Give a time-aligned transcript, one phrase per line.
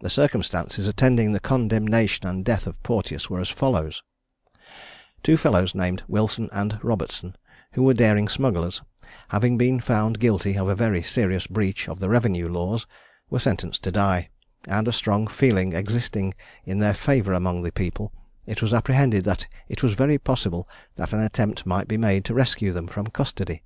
[0.00, 4.02] The circumstances attending the condemnation and death of Porteous were as follows:
[5.22, 7.36] Two fellows named Wilson and Robertson,
[7.70, 8.82] who were daring smugglers,
[9.28, 12.88] having been found guilty of a very serious breach of the revenue laws,
[13.30, 14.28] were sentenced to die;
[14.64, 16.34] and a strong feeling existing
[16.64, 18.12] in their favour among the people,
[18.46, 22.34] it was apprehended that it was very possible that an attempt might be made to
[22.34, 23.62] rescue them from custody.